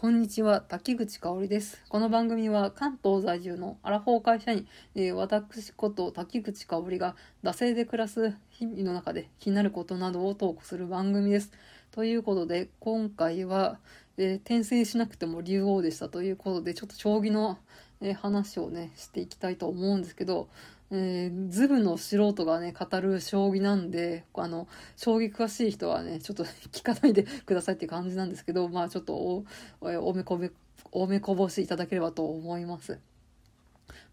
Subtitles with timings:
[0.00, 1.84] こんにちは、滝口香織です。
[1.90, 11.52] この番組は関東在住のアラフォー会社員、えー、私こと滝口香織が惰性で暮らす日々の中で気になることなどをトークする番組です。
[11.90, 13.78] ということで、今回は、
[14.16, 17.58] えー、転生しなくても竜王でしたということで、ちょっと将棋の、
[18.00, 20.48] えー、話をね、していきたいと思うんですけど、
[20.92, 24.66] えー、ズブの素人がね、語る将棋なんで、あの、
[24.96, 29.44] 将棋詳しい人はね、ちょっと 聞かないでくださいっていう感じなんですけど、まあちょっとお、
[29.80, 30.50] おめこべ、
[30.90, 32.98] おめこぼしいただければと思います。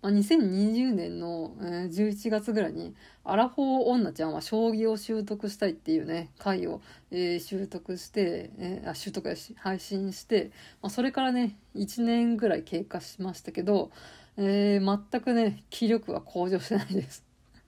[0.01, 13.91] まあ、2020年の、えー、11月ぐらいに、アラフォー女ちゃんは将棋を習得したいっていうね、回を、えー、習得して、えー、あ、習得し、配信して、まあ、それからね、1年ぐらい経過しましたけど、
[14.37, 17.27] えー、全くね、気力は向上してないです。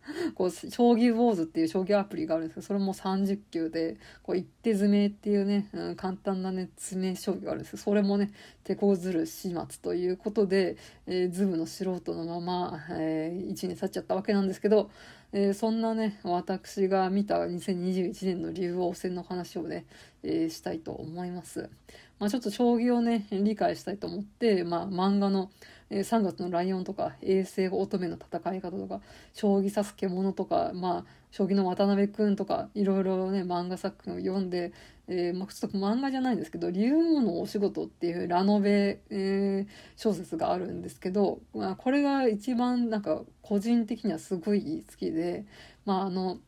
[0.36, 8.32] こう、将棋坊主っていう将棋アプリがあるんですけど、それも30級で、こう、一手詰めっていうね、うん、簡単なね、詰め将棋があるんですけど、それもね、
[8.64, 14.90] 手こずる始末ということで、えー、ズムの素人のまま、えー、1年経っちゃったわけなんですけど、
[15.32, 19.86] えー、そんなね、私が見た2021年の竜王戦の話をね、
[20.24, 21.70] えー、したいと思います。
[22.18, 25.52] まあちょっと将棋をね、理解したいと思って、まあ漫画の、
[25.90, 29.02] え、3月のライオンとか、衛星乙女の戦い方とか、
[29.34, 34.72] 将棋指す獣とか、まあ、将棋の渡辺くんとか、いろいろね、漫画作品を読んで、
[35.08, 45.46] えー、まあ、ちょっと漫画じゃないんですけど、竜王のお仕事っていうラノベ、えー、小説があるんですけど、まあ、これが一番なんか個人的にはすごい好きで、
[45.86, 46.40] まあ、あの、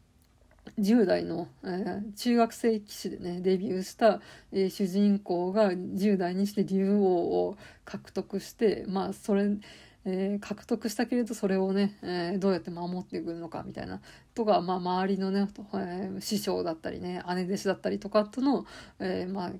[0.80, 9.50] 10代の、えー、中学生棋士でねデビューした、えー、主人公が10代にして竜王を獲得してまあそれ、
[10.06, 14.02] えー、獲得したけれどそれをね、えどうやって守っていくのかみたいな
[14.34, 18.66] とか、まあ、周りのね、え師匠だったりね姉弟子だったりとかとの、
[19.00, 19.52] えまあ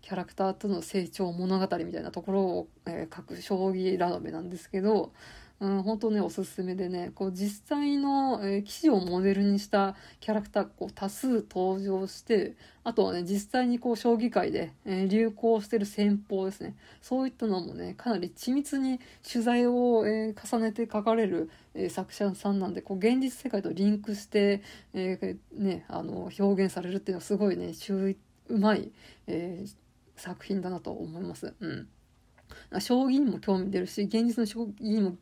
[0.00, 5.12] キャラクターとの成長物語みたいなところを、え書く将棋ラノベなんですけど、
[5.58, 16.76] うん、本当ね、おすすめでね、こう実際の、えー、騎士をモデルにしたキャラクターこう多数登場して、あとはね、実際にこう将棋界で、えー、流行してる戦法ですね。
[17.00, 24.62] そういったのもね、かなり緻密に取材を、えー、重ねて書かれる、え作者さんなんで、こう現実世界とリンクして、
[24.94, 27.72] えね、あの、表現されるっていうのはすごいね、
[28.48, 28.90] うまい、
[29.26, 29.64] え
[30.16, 31.54] 作品だなと思います。
[31.60, 31.88] うん。
[32.80, 35.16] 将棋にも興味出るし現実の将棋にも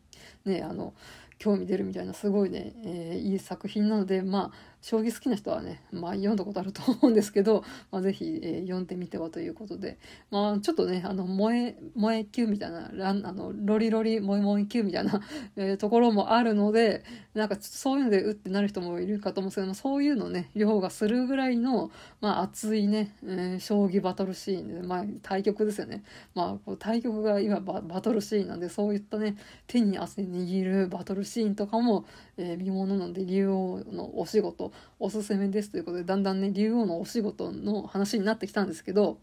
[0.45, 0.95] ねあの
[1.39, 9.99] 興味出るみたいなすごいね、えー、いい作品なのでまあ将棋好きな人はね、まあ、読んだことあると思うんですけど、まあ、ぜひ、えー、読んでみてはということで、
[10.31, 15.23] まあ、ちょっとね、あの、萌え、萌え級みたいな、ラン、あの、ロリロリ萌え萌え級みたいな、
[15.57, 17.03] えー、ところもあるので、
[17.33, 21.91] なんかそういうのでうってなる人もいるかと思うんですけど、そういうのね、両方がするぐらいの、
[22.21, 26.05] まあ、熱いね、えー、将棋バトルシーンで、まあ、対局ですよね。
[26.35, 29.37] まあ、こう対局が今ババトルシーンなんで、そういったね、
[29.67, 32.05] 手に汗握るバトルシーンとかも、
[32.37, 39.19] えー、見ものなので、竜王のお仕事、おすすめですということで、だんだんね、竜王のお仕事の話になってきたんですけど、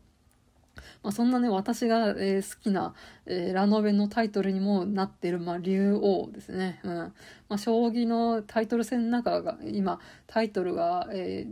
[1.03, 2.93] まあ、そんなね、私が、えー、好きな、
[3.25, 6.79] えー、ラノベのタイトルにもなってる、まあ、竜王ですね。
[6.83, 6.93] うん。
[6.93, 7.13] ま
[7.49, 11.47] あ、将棋のタイトル戦の中が、今、タイトルが、え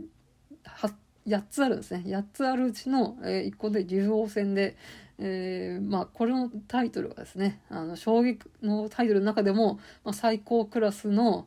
[0.64, 0.90] ー、
[1.26, 2.04] 8つあるんですね。
[2.06, 4.76] 8つあるうちの、えー、1個で竜王戦で、
[5.22, 11.46] えー、まあ、これのタイトルはですね、あの、将棋のタイトルの中でも、まあ、最高クラスの、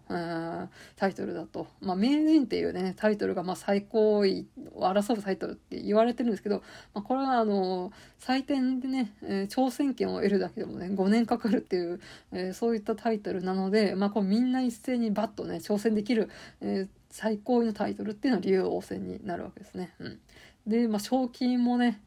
[0.96, 1.68] タイトルだと。
[1.82, 4.46] まあ、名人っていうね、タイトルが、まあ、最高位
[4.76, 6.62] を争うタイトルって言われてるんですけど、
[6.94, 12.00] まあ、これは、あの、採点でね、えー、挑戦権を得るだけでもね、5年かかるっていう、
[12.32, 16.30] えー、そういったタイトルなので、まあ、こう、みんな一斉にバッとね、挑戦できる、
[16.62, 19.96] えー、最高位のタイトルっていうのは竜王戦になるわけですね。
[19.98, 20.20] うん。
[20.68, 22.00] で、まあ、賞金もね、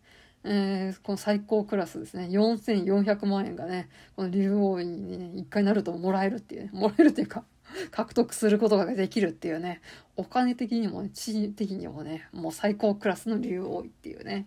[0.49, 7.43] えー、この最高クラスですね、4400万円がね、この竜王院にね、一回なるともらえるっていうね、もらえるっていうか、
[7.91, 9.81] 獲得することができるっていうね、
[10.17, 14.47] お金的にもね、地位的にもね、もう最高クラスの竜王位っていうね。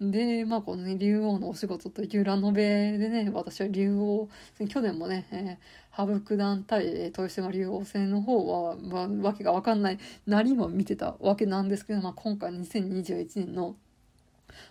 [0.00, 4.28] で、まあこのね、竜王のお仕事というラノベでね、私は竜王、
[4.68, 5.56] 去年もね、えー、
[5.90, 13.74] 羽生九段対豊島竜王戦の方は、まあ、わけがわかんないなりも見てたわけなんですけど、まあ今回2021年の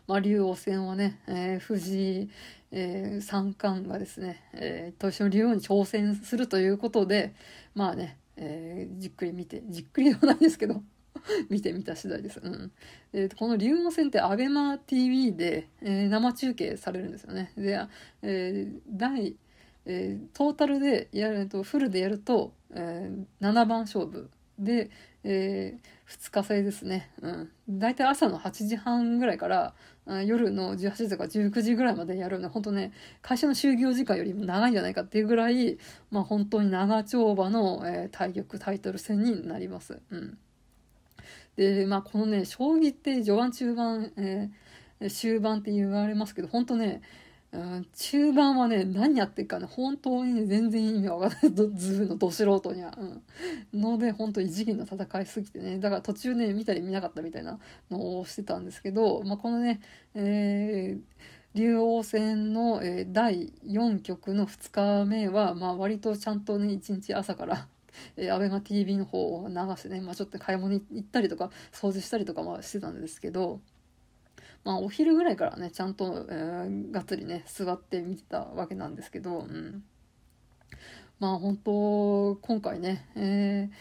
[0.08, 2.30] まあ、竜王戦はね、えー、藤井、
[2.72, 7.34] えー、三冠がですね、えー、豊島竜王に挑戦するということで、
[7.74, 10.84] まあね、えー、じっくり見て、じっくりではないですけど
[11.50, 12.40] 見てみた次第です。
[12.44, 12.72] うん。
[13.14, 17.52] えー、この竜王戦って ABEMATV で、えー、生中継されるんですよね。
[17.58, 17.80] で、
[18.22, 19.36] えー、第、
[19.86, 24.30] えー、トータルでやると、フルでやると、えー、7番勝負
[24.60, 24.90] で、
[25.24, 27.12] えー、2日制ですね。
[27.22, 27.52] うん。
[27.80, 29.74] だいたい朝の8時半ぐらいから、
[30.26, 32.92] 夜の18時とか19時ぐらいまでやるの、本当ね、
[33.22, 35.80] 会社の就業時間よりも長いんじゃないかっていうぐらい、
[36.12, 40.00] まあ本当に長丁場の、えー、対局タイトル戦になります。
[40.12, 40.38] うん。
[41.56, 47.02] で、まあこのね、将棋って序盤中盤、えー、終盤って言われますけど、本当ね、
[47.56, 51.40] うん、中盤はね、何やってるかね、本当に、ね、全然意味わかんない。
[51.76, 52.94] ずぶのど素人には。
[53.74, 53.80] うん。
[53.80, 57.60] ので、本当異次元の戦いすぎてね、だから途中ね、見たり見なかったみたいな
[57.90, 59.80] のをしてたんですけど、まあ、このね、
[60.14, 61.02] えー、
[61.54, 67.68] 竜王戦の、えー、第4局の2日目は、まあ、割とちゃんとね、1日朝から
[68.18, 73.62] えー、アベマ TV の方を流してね、まあ、ちょっと買い物に行ったりとか、掃除したりとかはしてたんですけど、
[74.66, 79.84] まあ、お昼ぐらいからね、ちゃんと、えー、がっつりね、座って見てたわけなんですけど、うん。
[81.20, 83.76] まあ、本当今回ね、えー、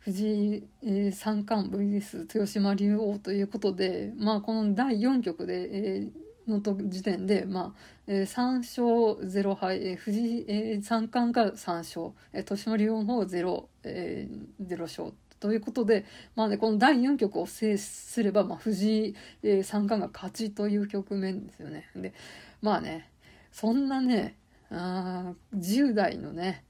[0.00, 8.84] 藤井、えー、三冠 VS 豊島竜王ということで、まあ、この第4局で、えー、の時点で、まあえー、3勝
[9.30, 16.04] 0敗、えー、藤井、えー、三冠が3勝、えー、豊島竜王の方0、えー、0勝ということで、
[16.36, 21.88] まあね、この第4局を制すれば、まあ、藤井、えー、三冠が勝ちという局面ですよね。
[21.96, 22.14] で、
[22.60, 23.10] まあね、
[23.50, 24.36] そんなね、
[24.70, 26.62] あ10代のね、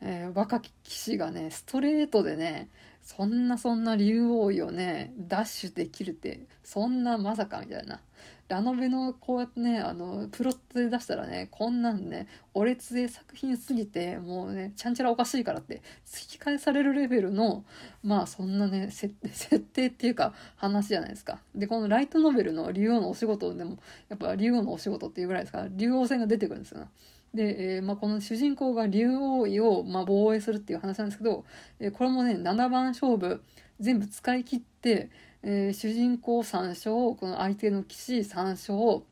[0.00, 2.68] えー、若き棋士がね、ストレートでね、
[3.16, 8.00] そんなそんな竜王位をね、ダッシュできるって、そんなまさかみたいな。
[8.46, 17.64] ラノベのこうやってね、あの、プロットで出したらね、こんなんね、俺つえ作品すぎて、もうね、ちゃんちゃらおかしいからって、突き返されるレベルの、
[18.04, 19.12] まあそんなね、 設
[19.58, 21.40] 定っていうか話じゃないですか。
[21.56, 23.78] で、このライトノベルの竜王のお仕事でも、
[24.08, 26.82] やっぱ竜王のお仕事っていうぐらいですから、竜王戦が出てくるんですよ。
[26.82, 26.86] ね
[27.34, 31.44] で、えー、まあ、この主人公が竜王位を、まあ、防衛するっていう話なんですけど、
[31.78, 33.42] えー、これもね、7番勝負
[33.78, 35.10] 全部使い切って、
[35.42, 39.04] えー、主人公3勝、この相手の騎士3勝、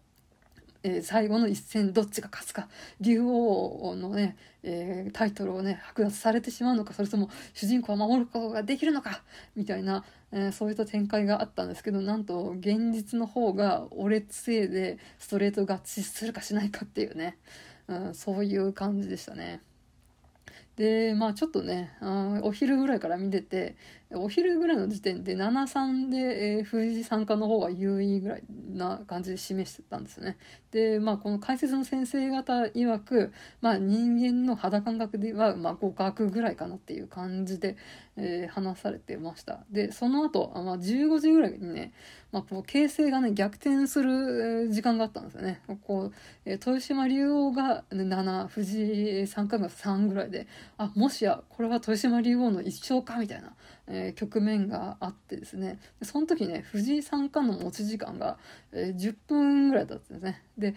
[0.82, 2.68] えー、最後の一戦どっちが勝つか、
[3.00, 9.22] 竜王のね、えー、タイトルをね、剥奪されてしまうのか、それとも主人公を守ることができるのか、
[9.56, 17.38] みたいな、えー、そういった展開があったんですけど、なんと現実の方が俺強いでストレート合致するかしないかっていうね、
[17.88, 19.62] うん、そういう感じでしたね。
[20.76, 21.90] で、まあちょっとね、
[22.42, 23.76] お昼ぐらいから見てて、
[24.14, 26.16] お昼ぐらいの時点で7-3で、
[26.56, 30.38] えー、藤井三冠の方が優位ぐらいな感じで示してたんですよね。
[30.70, 37.76] で、まあこの解説の先生方曰く、まあ人間の肌感覚では、まあ互角ぐらいかなっていう感じで、
[38.16, 39.60] えー、話されてました。
[39.70, 41.92] で、その後、まあ15時ぐらいにね、
[42.32, 45.60] まあこう形勢がね、逆転する時間があったんですよね。
[45.86, 46.12] こう、
[46.46, 50.46] えー、豊島竜王が7、藤井三冠が3ぐらいで、
[50.78, 53.52] あ、もしや、これは豊島竜王の一勝かみたいな。
[53.88, 55.80] えー、局面があってですね。
[56.02, 58.38] その時ね藤井三冠の持ち時間が、
[58.72, 60.42] えー、10分ぐらいだったんですね。
[60.56, 60.74] で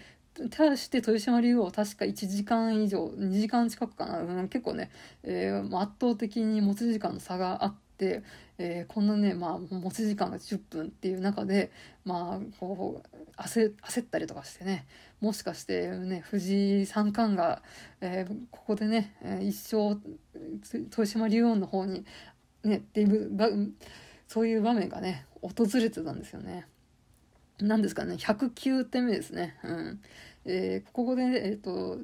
[0.50, 4.90] 対して豊島竜王確か1時間以上2時間近くかな、うん、結構ね、
[5.24, 8.24] えー、圧倒的に持ち時間の差があって、
[8.58, 11.70] えー、こんなね、まあ、持ち時間が10分っていう中で、
[12.06, 14.88] まあ、こう焦焦ったりとかしてね
[15.20, 17.62] もしかしてね藤井三冠が、
[18.00, 19.98] えー、ここでね一生
[20.74, 22.06] 豊島竜王の方に
[22.64, 23.50] ね、っていうば、
[24.28, 26.68] そういう場面がね、訪れてたんですよね。
[27.60, 29.58] 何ですかね、109点目ですね。
[29.64, 30.02] うん。
[30.46, 32.00] えー、ここで、えっ、ー、と、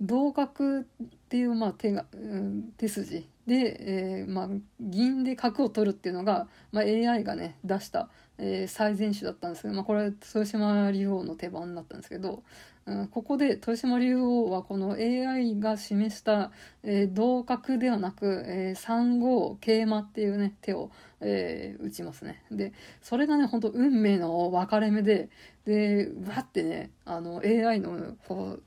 [0.00, 0.84] 同角っ
[1.28, 4.48] ていう、まあ、手が、うん、手筋で、えー、まあ、
[4.80, 12.42] 銀で角を取るっていうのが、まあ、AI がね、出した、えー、最善手だったんですけど、まあ、これは豊島竜王の手番だったんですけど、
[12.86, 16.50] うん、ここで豊島竜王はこの AI が示した、
[16.82, 22.42] えー、同角ではなく、えー、3五桂馬っていうね手を、えー、打ちますね。
[22.50, 25.30] でそれがねほんと運命の分かれ目で
[25.64, 28.62] でわってねあの AI のこう、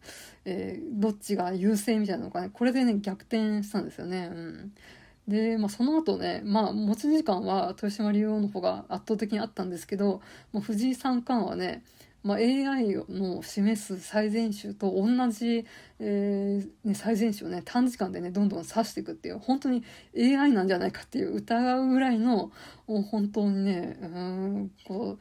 [0.45, 4.31] えー、どっちが優勢みたいなのがねこれでね逆転したんですよね。
[4.33, 4.71] うん。
[5.27, 10.21] で、まあ、その後ね、まあ、持ち時間は豊島竜王の方が圧倒的にあったんですけど、
[10.53, 11.83] もう藤井三冠はね、
[12.23, 15.65] まあ、AI の示す最善手と同じ、
[15.99, 19.83] えーね、最善手をね短時間でねどんどん指していくっていう本当に
[20.17, 22.51] AI なんじゃないかっていう疑うぐらいの
[22.85, 25.17] 本当にねうんこ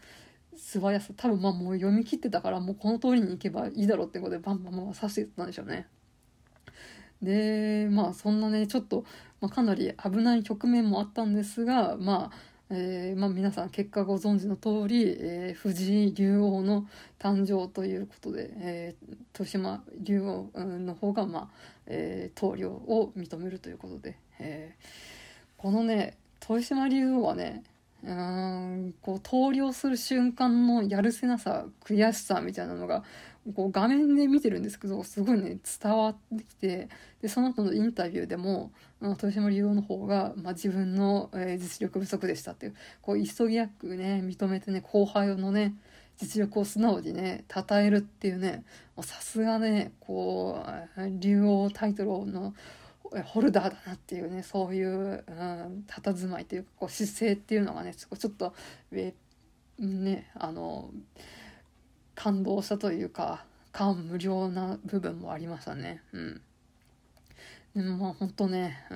[0.53, 5.87] う素早さ多分まあもう読み切ってたからもうこの通りに行けばいいだろうってことでバンバンバン指していったんでしょうね。
[7.27, 9.05] でまあそんなねちょっと、
[9.41, 21.49] まあ、かなり危ない局面もあったんですがまあえーまあ、皆さん結果ご存知の通り、えー、藤井竜王の誕生ということで、えー、豊島竜王の方が、まあ
[21.87, 27.63] えー、投了を認めるということで、えー、このね豊島竜王はね
[28.07, 33.03] うんこう投了する瞬間のやるせなさ悔しさみたいなのが
[33.55, 36.89] こう画面で見てるんですけどすごいね伝わってきて
[37.21, 38.71] でその後のインタビューでも
[39.03, 45.75] 豊島竜王の方が、まあ、自分の、え、実力不足でしたっていうこう急ぎやくね認めてね後輩のね
[46.17, 48.65] 実力を素直にね称えるっていうね
[49.03, 50.65] さすがねこ
[50.97, 52.55] う竜王タイトルの
[53.25, 58.55] ホルダーだなっていうねそういう、うん、佇まいというかこう姿勢っていうのがねちょっと
[59.79, 60.91] ねあの
[62.15, 63.45] 感動したというか
[63.77, 66.01] 感無量な部分もありましたね。
[66.13, 66.41] うん。
[67.75, 68.95] でもまあ本当ね、う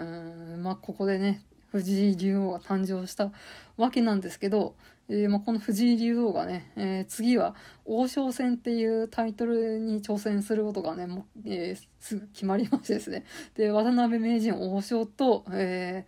[0.56, 3.30] ん、まあここでね、藤井竜王が誕生した
[3.76, 4.74] わけなんですけど、
[5.10, 13.24] えー、まあ、この藤井竜王がね、えー、次は王将戦っていうタイトルに挑戦することがね、もえー、すぐ決まりましてですね。
[13.56, 16.06] で、渡辺名人王将と、え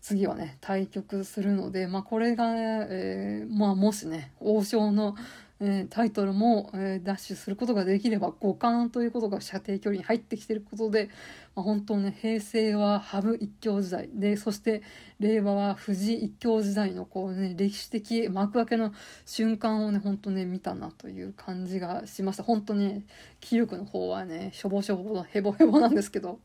[0.00, 5.14] 次はね、対局するので、まあ、これが、えまあ、もしね、王将の、
[5.60, 11.10] えー、タイトルも、えー、ダッシュすることができれば五冠ということが射程距離に入ってきてることで、
[11.56, 14.82] まあ、本当ね平成は羽生一強時代でそして
[15.18, 18.92] 令和は藤井一強時代のこうね歴史的幕開けの
[19.26, 23.02] 瞬間をね本当ね見たなという感じがしました本当に、ね、
[23.40, 26.38] 気力の方はねしょぼしょぼのヘボヘボなんですけど。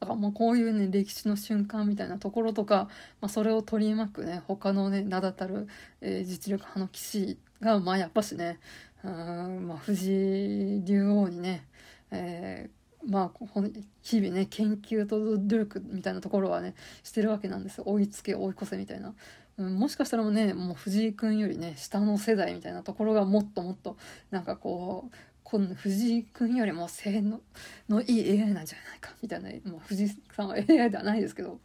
[0.00, 2.88] だからもうこういうね歴史の瞬間みたいなところとか、
[3.20, 5.68] まあ、それを取り巻くね他のね名だたる、
[6.00, 8.58] えー、実力派の棋士がまあやっぱしね
[9.04, 11.66] うん、まあ、藤井竜王にね、
[12.10, 13.62] えー、まあ
[14.02, 19.14] 日々ね研究と努力みたいなところはねしてるわけなんです追いつけ追い越せみたいな。
[19.58, 23.98] うん、もしかしたらもねもう藤井君よりね下の世代みたいなところがもっともっと
[24.30, 27.40] なんかこうこの藤井君よりも性能
[27.86, 31.58] のいい AI なんじゃないかみたいな、まあ、藤井さんは AI ではないですけど、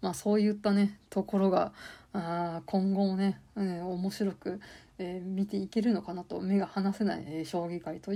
[0.00, 1.72] まあ、そういったねところが
[2.12, 4.60] あ今後もね、面白く、
[4.98, 8.08] えー、見ていけるのかなと目が離せない、えー、将棋界という。